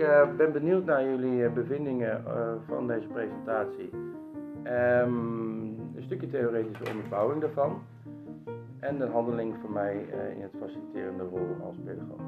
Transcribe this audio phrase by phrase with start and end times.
[0.00, 3.90] eh, ben benieuwd naar jullie eh, bevindingen eh, van deze presentatie.
[4.62, 5.64] Ehm,
[5.96, 7.82] een stukje theoretische onderbouwing daarvan.
[8.78, 9.94] En de handeling van mij
[10.36, 12.20] in het faciliterende rol als pedagoog.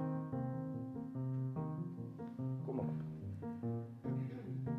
[2.64, 3.00] Kom maar op.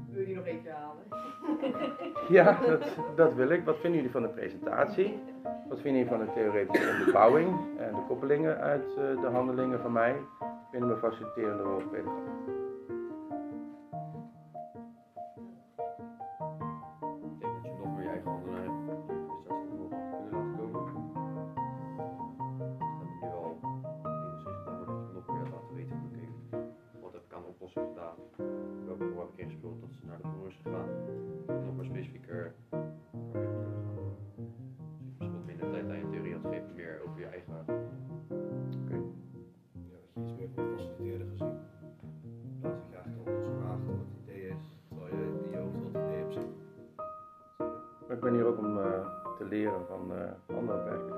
[0.09, 1.03] Wil je die nog even halen?
[2.29, 3.65] Ja, dat, dat wil ik.
[3.65, 5.19] Wat vinden jullie van de presentatie?
[5.69, 10.15] Wat vinden jullie van de theoretische onderbouwing en de koppelingen uit de handelingen van mij
[10.71, 12.32] binnen mijn faciliterende rol als pedagoog?
[48.33, 48.85] Ben hier ook om eh,
[49.37, 51.12] te leren van eh, andere perspectieven.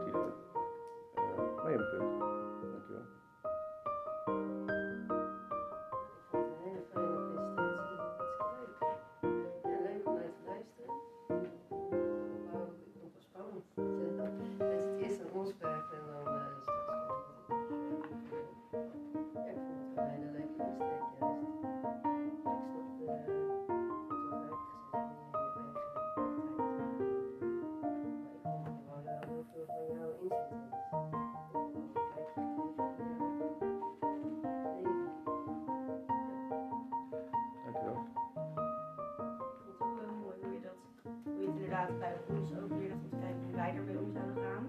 [41.75, 44.63] Bij ons ook leerde om te kijken hoe wij ermee om zouden gaan.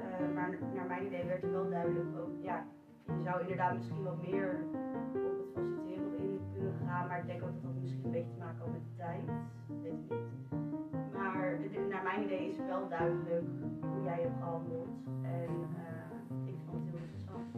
[0.00, 2.66] Eh, maar naar mijn idee werd er wel duidelijk ook, ja,
[3.06, 4.48] je zou inderdaad misschien wat meer
[5.28, 8.32] op het faciliteren in kunnen gaan, maar ik denk ook dat dat misschien een beetje
[8.32, 9.26] te maken had met de tijd,
[9.82, 11.12] weet ik niet.
[11.12, 11.58] Maar
[11.88, 13.48] naar mijn idee is wel duidelijk
[13.80, 14.88] hoe jij hebt gehandeld
[15.22, 15.50] en
[15.82, 17.48] eh, ik vond het heel interessant.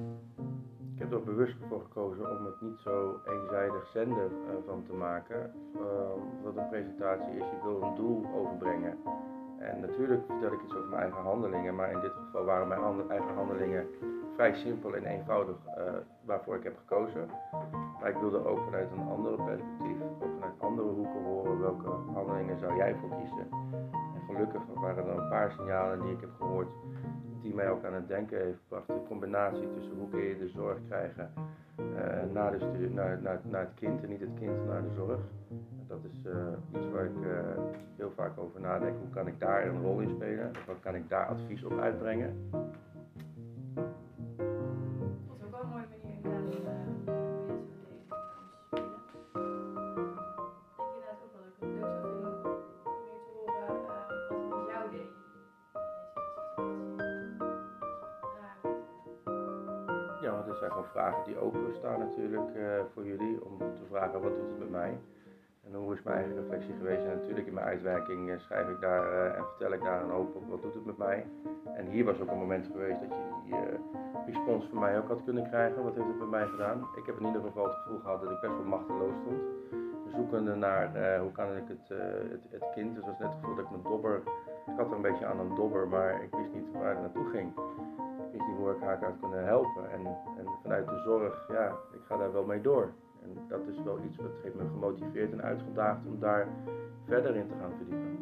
[0.96, 4.92] Ik heb er bewust voor gekozen om het niet zo eenzijdig zenden eh, van te
[4.92, 5.52] maken.
[6.42, 8.98] Wat een presentatie is, je wil een doel overbrengen.
[9.58, 13.10] En natuurlijk vertel ik iets over mijn eigen handelingen, maar in dit geval waren mijn
[13.10, 13.86] eigen handelingen
[14.34, 15.92] vrij simpel en eenvoudig eh,
[16.24, 17.28] waarvoor ik heb gekozen.
[18.00, 22.58] Maar ik wilde ook vanuit een andere perspectief, ook vanuit andere hoeken horen welke handelingen
[22.58, 23.46] zou jij voor kiezen.
[23.90, 26.68] En gelukkig waren er een paar signalen die ik heb gehoord
[27.46, 28.86] die mij ook aan het denken heeft gebracht.
[28.86, 31.30] De combinatie tussen hoe kun je de zorg krijgen
[31.76, 35.20] eh, naar, de naar, naar, naar het kind en niet het kind naar de zorg.
[35.86, 37.62] Dat is eh, iets waar ik eh,
[37.96, 38.98] heel vaak over nadenk.
[38.98, 40.50] Hoe kan ik daar een rol in spelen?
[40.66, 42.50] Wat kan ik daar advies op uitbrengen?
[60.56, 63.44] Dit zijn gewoon vragen die open staan natuurlijk eh, voor jullie.
[63.44, 64.98] Om te vragen wat doet het met mij?
[65.64, 67.04] En hoe is mijn eigen reflectie geweest?
[67.04, 70.10] En natuurlijk in mijn uitwerking eh, schrijf ik daar eh, en vertel ik daar een
[70.10, 70.48] hoop op.
[70.48, 71.26] Wat doet het met mij?
[71.74, 73.54] En hier was ook een moment geweest dat je die
[74.26, 75.82] respons van mij ook had kunnen krijgen.
[75.82, 76.88] Wat heeft het met mij gedaan?
[76.96, 79.42] Ik heb in ieder geval het gevoel gehad dat ik best wel machteloos stond.
[80.14, 81.88] Zoekende naar hoe kan ik het,
[82.30, 82.94] het, het kind.
[82.94, 84.22] Dus dat was net het gevoel dat ik mijn dobber.
[84.66, 87.30] Ik had er een beetje aan een dobber, maar ik wist niet waar het naartoe
[87.30, 87.48] ging.
[88.26, 89.90] Ik wist niet hoe ik haar had kunnen helpen.
[89.90, 90.00] En,
[90.35, 90.35] en
[90.66, 92.92] vanuit de zorg, ja, ik ga daar wel mee door.
[93.22, 96.48] En dat is wel iets wat heeft me gemotiveerd en uitgedaagd om daar
[97.04, 98.14] verder in te gaan verdiepen.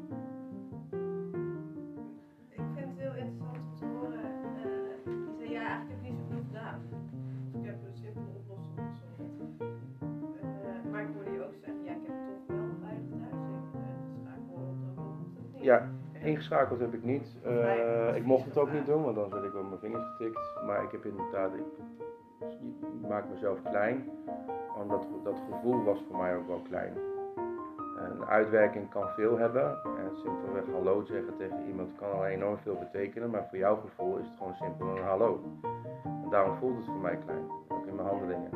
[2.49, 4.21] Ik vind het heel interessant om te horen.
[4.23, 4.71] eh,
[5.05, 6.81] je zei ja, eigenlijk heb ik niet zoveel gedaan.
[6.91, 9.61] Dus ik heb een simpele oplossing gezocht.
[10.41, 12.17] Eh, maar ik hoorde je ook zeggen, ja, ik heb
[12.47, 13.43] toch wel veilig thuis.
[14.23, 15.15] Uh, of
[15.53, 15.63] niet.
[15.63, 15.89] Ja,
[16.23, 17.37] ingeschakeld heb ik niet.
[17.43, 20.41] Eh, ik mocht het ook niet doen, want dan werd ik wel mijn vingers getikt.
[20.67, 21.65] Maar ik heb inderdaad, ik
[23.09, 24.11] maak mezelf klein.
[24.77, 26.93] Want dat, dat gevoel was voor mij ook wel klein.
[27.99, 29.79] Een uitwerking kan veel hebben.
[29.85, 33.31] En simpelweg hallo zeggen tegen iemand kan al enorm veel betekenen.
[33.31, 35.41] Maar voor jouw gevoel is het gewoon simpel een hallo.
[36.03, 37.45] En daarom voelt het voor mij klein.
[37.69, 38.54] Ook in mijn handelingen.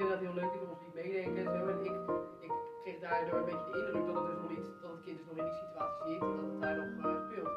[0.00, 1.60] Inderdaad heel leuk dat iemand niet meedenken en zo.
[1.72, 1.96] En ik,
[2.46, 2.52] ik
[2.82, 5.26] kreeg daardoor een beetje de indruk dat het dus nog niet, dat het kind dus
[5.28, 7.54] nog in die situatie zit en dat het daar nog eh, speelt.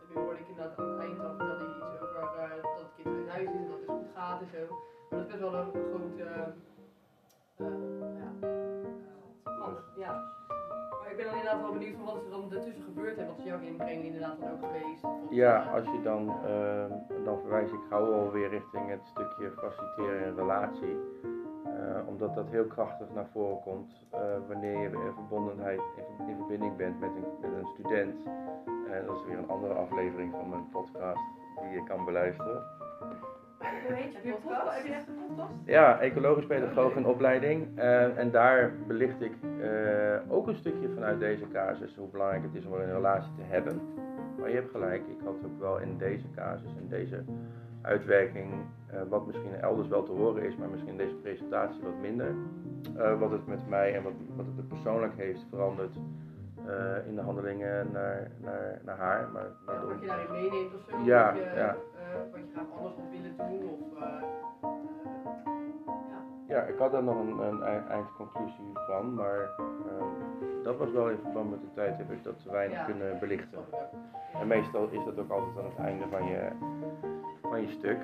[0.00, 2.92] En nu hoorde ik inderdaad aan het eind vertelde je iets over eh, dat het
[2.96, 4.62] kind uit huis is en dat het goed gaat en zo.
[5.08, 6.48] Maar dat is best wel een groot, eh,
[8.20, 8.28] ja,
[10.04, 10.12] ja.
[10.98, 13.38] Maar ik ben dan inderdaad wel benieuwd van wat er dan ertussen gebeurd en wat
[13.38, 15.04] is jouw inbreng inderdaad dan ook geweest?
[15.30, 20.34] Ja, als je dan, ehm, dan verwijs ik gauw alweer richting het stukje faciliteren in
[20.34, 20.96] relatie.
[21.78, 25.80] Eh, omdat dat heel krachtig naar voren komt eh, wanneer je in verbondenheid,
[26.18, 28.14] in, in verbinding bent met een, met een student.
[28.90, 31.20] En dat is weer een andere aflevering van mijn podcast
[31.60, 32.62] die je kan beluisteren.
[33.58, 34.76] Hoe heet je podcast?
[34.76, 35.52] Heb je echt een podcast?
[35.64, 37.78] Ja, ecologisch pedagoog in opleiding.
[37.78, 42.54] Eh, en daar belicht ik eh, ook een stukje vanuit deze casus hoe belangrijk het
[42.54, 43.80] is om een relatie te hebben.
[44.38, 47.24] Maar je hebt gelijk, ik had ook wel in deze casus, in deze
[47.88, 48.52] uitwerking,
[48.86, 52.34] eh, wat misschien elders wel te horen is, maar misschien in deze presentatie wat minder.
[52.96, 55.96] eh, wat het met mij en wat, wat het er persoonlijk heeft veranderd
[56.66, 59.28] eh, in de handelingen naar, naar, naar haar.
[59.32, 60.96] Maar, Ja, wat je daarin meeneemt of zo.
[61.04, 61.76] Ja, wat, je, ja.
[62.32, 63.70] wat je graag anders had willen doen.
[63.70, 64.22] Of, eh,
[66.48, 69.50] Ja, ik had daar nog een, een ei- eindconclusie van, maar
[70.62, 72.84] dat was wel in verband met de tijd heb ik dat te weinig Ja.
[72.84, 73.58] kunnen belichten.
[74.40, 76.48] En meestal is dat ook altijd aan het einde van je,
[77.48, 77.98] van je stuk.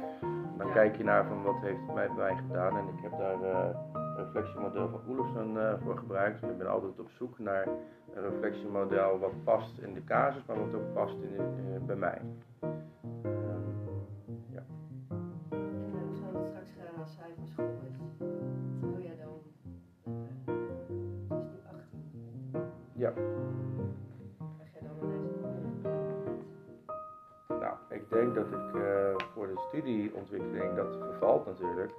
[0.58, 0.72] Dan Ja.
[0.72, 3.68] kijk je naar van wat heeft het mij, mij gedaan en ik heb daar eh,
[3.94, 6.42] een reflectiemodel van Oelofsen eh, voor gebruikt.
[6.42, 7.66] Ik ben altijd op zoek naar
[8.14, 12.20] een reflectiemodel wat past in de casus, maar wat ook past in, eh, bij mij.
[29.74, 31.92] Studieontwikkeling, dat vervalt natuurlijk.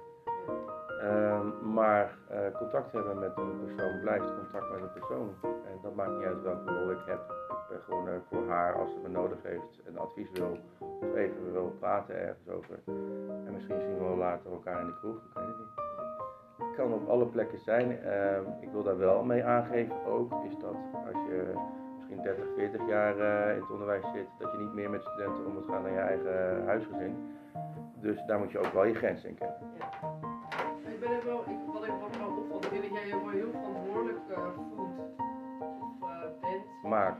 [1.00, 5.34] Ehm, maar eh, contact hebben met een persoon blijft contact met een persoon.
[5.42, 7.20] En dat maakt niet uit welke rol ik heb.
[7.48, 10.58] Ik ben gewoon er voor haar als ze me nodig heeft en advies wil.
[10.78, 12.78] Of even wil praten ergens over.
[13.46, 15.84] En misschien zien we later elkaar in de kroeg, ik het niet.
[16.56, 18.02] Het kan op alle plekken zijn.
[18.02, 20.76] Ehm, ik wil daar wel mee aangeven ook, is dat
[21.06, 21.54] als je
[22.08, 25.46] misschien 30, 40 jaar eh, in het onderwijs zit, dat je niet meer met studenten
[25.46, 27.16] om moet gaan naar je eigen huisgezin.
[28.00, 29.56] Dus daar moet je ook wel je grens in kennen.
[30.84, 33.06] Maar Ik ben er wel, ik, wat ik wat wel opvalt, ik denk dat jij
[33.06, 34.98] je wel heel verantwoordelijk eh, voelt.
[35.80, 36.64] Of eh, bent.
[36.82, 37.16] Maak.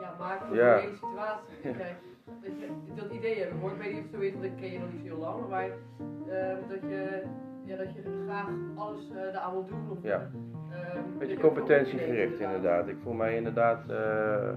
[0.00, 0.76] Ja, maakt voor Ja.
[0.76, 1.46] deze situatie.
[1.62, 1.96] Dat, jij,
[2.40, 3.70] dat, je, dat idee heb ik hoor.
[3.70, 5.18] Ik weet niet of het zo is, want ik ken je nog niet zo heel
[5.18, 5.48] lang.
[5.48, 7.22] Maar eh, dat, je,
[7.68, 9.90] ja, dat je graag alles eh daaraan wil doen.
[9.90, 10.30] Of, Ja.
[10.72, 12.88] ehm, Beetje competentiegericht inderdaad.
[12.88, 14.48] Ik voel mij inderdaad, eh,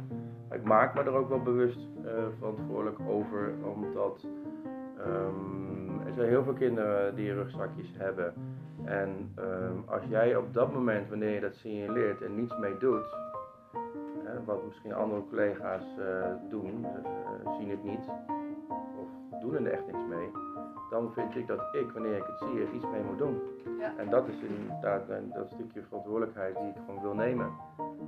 [0.52, 4.26] ik maak me er ook wel bewust eh, verantwoordelijk over, omdat
[4.98, 8.34] ehm, er zijn heel veel kinderen die rugzakjes hebben.
[8.86, 13.06] En ehm, als jij op dat moment, wanneer je dat signaleert en niets mee doet,
[14.46, 15.84] wat misschien andere collega's
[16.50, 16.86] doen,
[17.60, 18.10] zien het niet
[19.02, 20.32] of doen er echt niks mee,
[20.92, 23.42] dan vind ik dat ik, wanneer ik het zie, er iets mee moet doen.
[23.80, 23.94] Ja.
[23.98, 27.52] En dat is inderdaad een, dat stukje verantwoordelijkheid die ik gewoon wil nemen.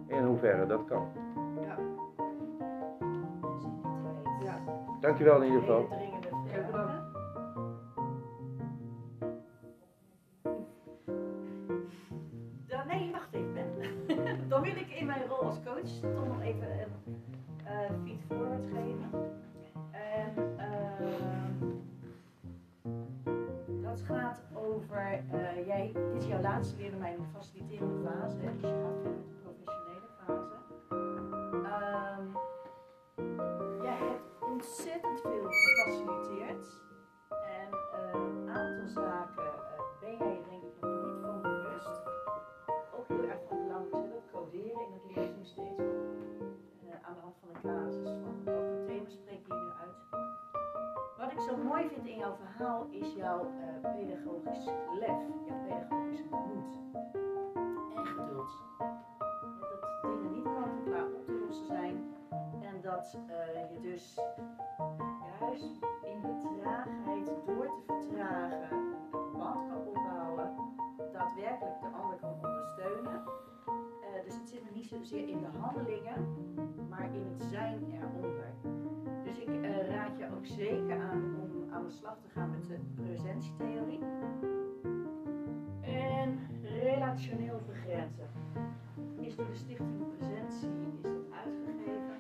[0.08, 1.08] In hoeverre dat kan.
[1.62, 1.78] Ja.
[4.44, 4.60] Ja.
[5.00, 5.88] Dankjewel in ieder geval.
[24.08, 28.62] Dat gaat over, eh, jij, dit is jouw laatste weer in mijn faciliterende fase, dus
[28.62, 29.08] je gaat
[51.74, 54.66] mooi vind in jouw verhaal is jouw eh, pedagogisch
[55.00, 56.78] lef, jouw pedagogische moed
[57.96, 58.52] en geduld.
[60.02, 62.14] Dat dingen niet kant-en-klaar op te lossen zijn
[62.62, 64.20] en dat eh, je dus
[65.40, 68.78] juist in de traagheid door te vertragen
[69.12, 70.54] een band kan opbouwen,
[71.14, 73.24] daadwerkelijk de ander kan ondersteunen.
[73.66, 76.36] Eh, dus het zit me niet zozeer in de handelingen,
[76.90, 78.54] maar in het zijn eronder.
[79.24, 79.50] Dus ik
[79.90, 84.00] raad je ook zeker aan om aan de slag te gaan met de presentietheorie.
[85.82, 88.30] En relationeel vergrenzen.
[89.20, 92.16] Is door de Stichting Presentie is dat uitgegeven.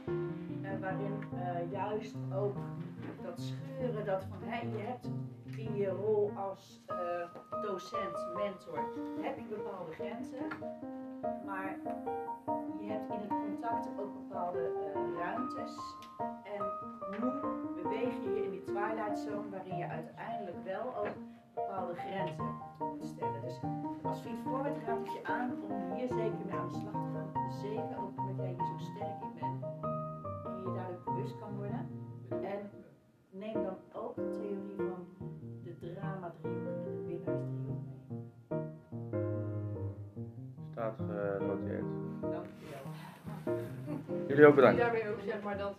[0.61, 2.55] eh, waarin eh, juist ook
[3.23, 5.09] dat scheuren, dat van hè, je hebt
[5.55, 8.79] in je rol als eh, docent, mentor,
[9.21, 10.45] heb je bepaalde grenzen.
[11.45, 11.77] Maar
[12.79, 13.32] je hebt in het
[13.63, 15.95] contact ook bepaalde eh, ruimtes.
[16.43, 16.63] En
[17.11, 17.19] nu
[17.81, 21.15] beweeg je je in die twilight zone waarin je uiteindelijk wel ook
[21.53, 22.45] bepaalde grenzen
[22.79, 23.41] moet stellen.
[23.41, 23.59] Dus
[24.03, 27.09] als Fiet Voorwet raad ik je aan om hier zeker mee aan de slag te
[27.13, 27.51] gaan.
[27.51, 31.87] Zeker ook omdat jij zo sterk in bent en je je duidelijk bewust kan worden.
[32.29, 32.69] En
[33.29, 35.07] neem dan ook de theorie van
[35.63, 38.11] de drama-driehoek en de winnaarsdriehoek mee.
[40.71, 42.02] Staat genoteerd.
[44.33, 44.77] Jullie ook bedankt.
[44.79, 45.75] daarmee ook zeg maar dat,